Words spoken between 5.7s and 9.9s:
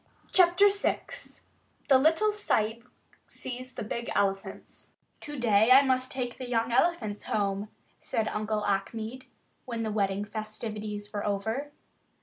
must take the young elephants home," said Uncle Achmed, when